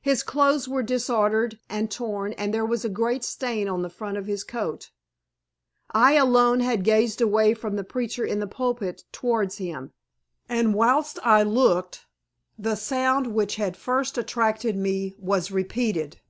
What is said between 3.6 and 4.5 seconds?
on the front of his